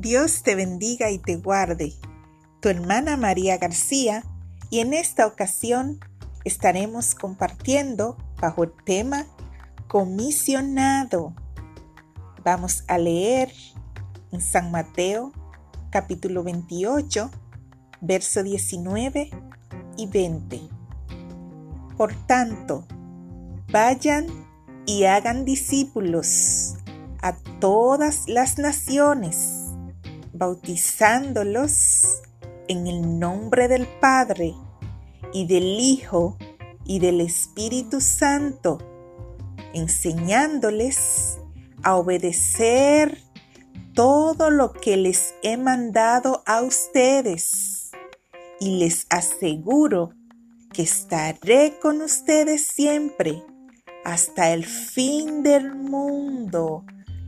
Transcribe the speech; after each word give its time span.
Dios 0.00 0.42
te 0.42 0.54
bendiga 0.54 1.10
y 1.10 1.18
te 1.18 1.36
guarde. 1.36 1.92
Tu 2.60 2.70
hermana 2.70 3.18
María 3.18 3.58
García 3.58 4.24
y 4.70 4.80
en 4.80 4.94
esta 4.94 5.26
ocasión 5.26 6.00
estaremos 6.44 7.14
compartiendo 7.14 8.16
bajo 8.40 8.64
el 8.64 8.72
tema 8.86 9.26
comisionado. 9.88 11.34
Vamos 12.42 12.82
a 12.88 12.96
leer 12.96 13.52
en 14.32 14.40
San 14.40 14.70
Mateo 14.70 15.32
capítulo 15.90 16.44
28, 16.44 17.30
verso 18.00 18.42
19 18.42 19.30
y 19.98 20.06
20. 20.06 20.60
Por 21.98 22.14
tanto, 22.26 22.86
vayan 23.70 24.28
y 24.86 25.04
hagan 25.04 25.44
discípulos 25.44 26.76
a 27.20 27.34
todas 27.60 28.28
las 28.28 28.56
naciones, 28.56 29.49
bautizándolos 30.40 32.22
en 32.66 32.86
el 32.86 33.18
nombre 33.18 33.68
del 33.68 33.86
Padre 34.00 34.54
y 35.34 35.46
del 35.46 35.78
Hijo 35.78 36.38
y 36.86 36.98
del 36.98 37.20
Espíritu 37.20 38.00
Santo, 38.00 38.78
enseñándoles 39.74 41.38
a 41.82 41.94
obedecer 41.96 43.18
todo 43.94 44.50
lo 44.50 44.72
que 44.72 44.96
les 44.96 45.34
he 45.42 45.58
mandado 45.58 46.42
a 46.46 46.62
ustedes. 46.62 47.90
Y 48.60 48.78
les 48.78 49.06
aseguro 49.10 50.14
que 50.72 50.82
estaré 50.82 51.78
con 51.80 52.00
ustedes 52.00 52.66
siempre 52.66 53.42
hasta 54.04 54.52
el 54.52 54.64
fin 54.64 55.42
del 55.42 55.74
mundo. 55.74 56.84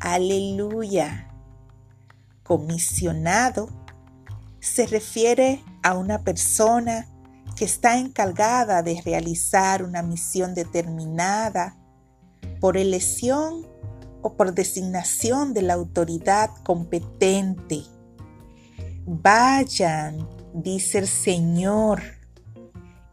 Aleluya. 0.00 1.33
Comisionado 2.44 3.70
se 4.60 4.86
refiere 4.86 5.64
a 5.82 5.94
una 5.94 6.22
persona 6.22 7.08
que 7.56 7.64
está 7.64 7.98
encargada 7.98 8.82
de 8.82 9.00
realizar 9.04 9.82
una 9.82 10.02
misión 10.02 10.54
determinada 10.54 11.76
por 12.60 12.76
elección 12.76 13.66
o 14.22 14.34
por 14.34 14.54
designación 14.54 15.54
de 15.54 15.62
la 15.62 15.74
autoridad 15.74 16.50
competente. 16.64 17.82
Vayan, 19.06 20.28
dice 20.54 20.98
el 20.98 21.08
Señor. 21.08 22.02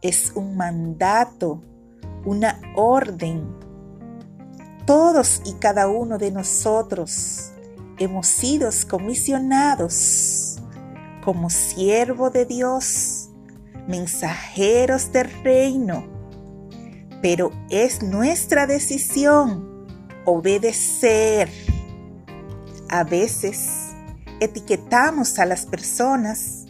Es 0.00 0.32
un 0.34 0.56
mandato, 0.56 1.62
una 2.24 2.60
orden. 2.76 3.56
Todos 4.86 5.42
y 5.44 5.52
cada 5.54 5.88
uno 5.88 6.18
de 6.18 6.32
nosotros 6.32 7.52
hemos 7.98 8.26
sido 8.26 8.70
comisionados 8.88 10.58
como 11.24 11.50
siervo 11.50 12.30
de 12.30 12.46
Dios, 12.46 13.30
mensajeros 13.86 15.12
del 15.12 15.30
reino, 15.42 16.04
pero 17.20 17.50
es 17.70 18.02
nuestra 18.02 18.66
decisión 18.66 19.86
obedecer. 20.24 21.48
A 22.88 23.04
veces 23.04 23.92
etiquetamos 24.40 25.38
a 25.38 25.46
las 25.46 25.66
personas, 25.66 26.66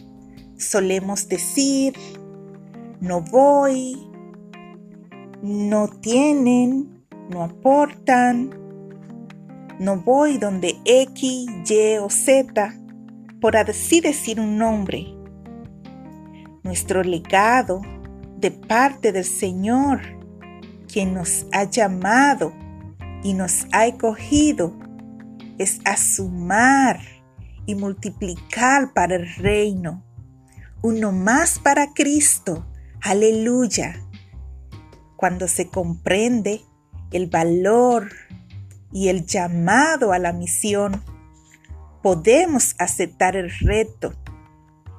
solemos 0.57 1.27
decir, 1.27 1.95
no 3.01 3.21
voy, 3.21 4.09
no 5.41 5.89
tienen, 5.89 7.03
no 7.29 7.43
aportan, 7.43 8.51
no 9.79 9.97
voy 9.97 10.37
donde 10.37 10.72
X, 10.85 11.47
Y 11.69 11.97
o 11.97 12.09
Z, 12.09 12.73
por 13.39 13.55
así 13.55 14.01
decir 14.01 14.39
un 14.39 14.57
nombre. 14.57 15.07
Nuestro 16.63 17.03
legado 17.03 17.81
de 18.37 18.51
parte 18.51 19.11
del 19.11 19.25
Señor, 19.25 20.01
quien 20.91 21.13
nos 21.13 21.45
ha 21.53 21.63
llamado 21.63 22.53
y 23.23 23.33
nos 23.33 23.65
ha 23.71 23.87
escogido, 23.87 24.77
es 25.57 25.79
asumar 25.85 26.99
y 27.65 27.75
multiplicar 27.75 28.93
para 28.93 29.15
el 29.15 29.33
reino. 29.35 30.03
Uno 30.81 31.13
más 31.13 31.59
para 31.59 31.93
Cristo. 31.93 32.65
Aleluya. 33.01 33.95
Cuando 35.15 35.47
se 35.47 35.69
comprende 35.69 36.61
el 37.11 37.27
valor 37.27 38.09
y 38.93 39.09
el 39.09 39.25
llamado 39.25 40.13
a 40.13 40.19
la 40.19 40.31
misión, 40.31 41.03
podemos 42.01 42.75
aceptar 42.77 43.35
el 43.35 43.49
reto 43.49 44.13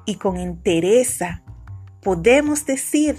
y 0.05 0.15
con 0.15 0.37
entereza 0.37 1.43
podemos 2.01 2.65
decir, 2.65 3.17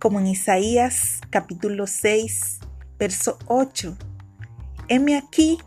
como 0.00 0.18
en 0.18 0.26
Isaías 0.26 1.20
capítulo 1.30 1.86
6, 1.86 2.58
verso 2.98 3.38
8, 3.46 3.96
heme 4.88 5.16
aquí, 5.16 5.58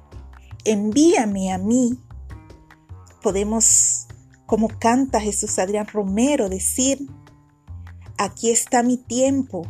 envíame 0.66 1.53
a 1.53 1.58
mí. 1.58 1.97
Podemos, 3.22 4.08
como 4.46 4.68
canta 4.68 5.22
Jesús 5.22 5.58
Adrián 5.59 5.88
Romero, 5.88 6.50
decir, 6.50 7.08
aquí 8.18 8.52
está 8.52 8.84
mi 8.84 8.97
tiempo, 8.97 9.66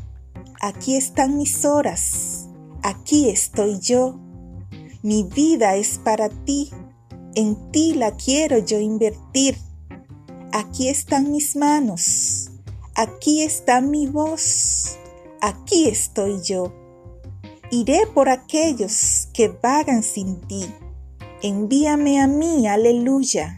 aquí 0.61 0.95
están 0.95 1.37
mis 1.37 1.63
horas, 1.65 2.49
aquí 2.81 3.29
estoy 3.29 3.79
yo 3.79 4.24
mi 5.05 5.21
vida 5.21 5.75
es 5.75 5.99
para 5.99 6.29
ti, 6.29 6.71
en 7.35 7.69
ti 7.69 7.93
la 7.93 8.17
quiero 8.17 8.57
yo 8.57 8.79
invertir. 8.79 9.55
Aquí 10.51 10.89
están 10.89 11.31
mis 11.31 11.55
manos, 11.55 12.49
aquí 12.95 13.43
está 13.43 13.81
mi 13.81 14.07
voz, 14.07 14.97
aquí 15.41 15.87
estoy 15.87 16.41
yo. 16.41 16.73
Iré 17.69 18.07
por 18.15 18.29
aquellos 18.29 19.29
que 19.31 19.49
vagan 19.49 20.01
sin 20.01 20.41
ti. 20.47 20.65
Envíame 21.43 22.19
a 22.19 22.25
mí, 22.25 22.67
aleluya. 22.67 23.55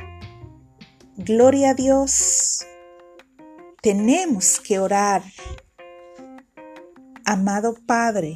Gloria 1.16 1.70
a 1.70 1.74
Dios. 1.76 2.66
Tenemos 3.82 4.60
que 4.60 4.80
orar. 4.80 5.24
Amado 7.24 7.74
Padre, 7.88 8.36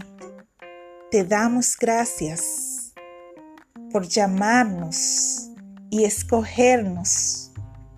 te 1.10 1.26
damos 1.26 1.76
gracias 1.78 2.71
por 3.92 4.08
llamarnos 4.08 5.50
y 5.90 6.06
escogernos 6.06 7.52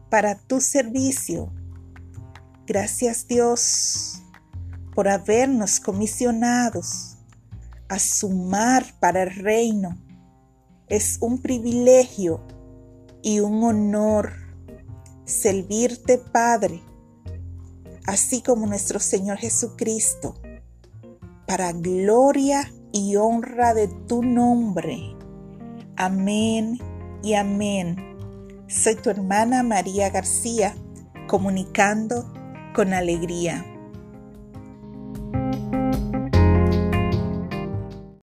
para 0.09 0.35
tu 0.35 0.61
servicio. 0.61 1.53
Gracias 2.65 3.27
Dios 3.27 4.21
por 4.95 5.07
habernos 5.07 5.79
comisionados 5.79 7.17
a 7.89 7.99
sumar 7.99 8.85
para 8.99 9.23
el 9.23 9.35
reino. 9.35 9.97
Es 10.87 11.17
un 11.21 11.41
privilegio 11.41 12.45
y 13.21 13.39
un 13.39 13.63
honor 13.63 14.33
servirte 15.25 16.17
Padre, 16.17 16.81
así 18.05 18.41
como 18.41 18.67
nuestro 18.67 18.99
Señor 18.99 19.37
Jesucristo, 19.37 20.35
para 21.47 21.71
gloria 21.71 22.71
y 22.91 23.15
honra 23.15 23.73
de 23.73 23.87
tu 23.87 24.21
nombre. 24.21 25.15
Amén 25.95 26.79
y 27.21 27.35
amén. 27.35 27.97
Soy 28.67 28.95
tu 28.95 29.11
hermana 29.11 29.61
María 29.61 30.09
García, 30.09 30.75
comunicando 31.27 32.25
con 32.73 32.93
alegría. 32.93 33.72